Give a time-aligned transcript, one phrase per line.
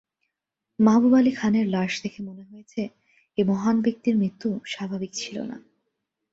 [0.79, 2.81] মাহবুব আলী খানের লাশ দেখে মনে হয়েছে
[3.37, 5.57] এ মহান ব্যক্তির মৃত্যু স্বাভাবিক ছিল না।